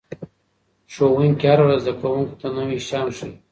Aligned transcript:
ښوونکي 0.93 1.45
هره 1.51 1.63
ورځ 1.65 1.79
زده 1.83 1.93
کوونکو 2.01 2.33
ته 2.41 2.47
نوي 2.57 2.77
شیان 2.87 3.07
ښيي. 3.17 3.31